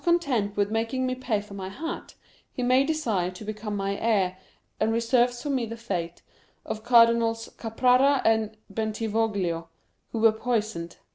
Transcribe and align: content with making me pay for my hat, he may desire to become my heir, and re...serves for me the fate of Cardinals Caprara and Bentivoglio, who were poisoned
content 0.03 0.57
with 0.57 0.71
making 0.71 1.05
me 1.05 1.13
pay 1.13 1.39
for 1.39 1.53
my 1.53 1.69
hat, 1.69 2.15
he 2.51 2.63
may 2.63 2.83
desire 2.83 3.29
to 3.29 3.45
become 3.45 3.75
my 3.77 3.95
heir, 3.99 4.35
and 4.79 4.91
re...serves 4.91 5.43
for 5.43 5.51
me 5.51 5.63
the 5.63 5.77
fate 5.77 6.23
of 6.65 6.83
Cardinals 6.83 7.49
Caprara 7.59 8.19
and 8.25 8.57
Bentivoglio, 8.73 9.67
who 10.11 10.17
were 10.17 10.31
poisoned 10.31 10.97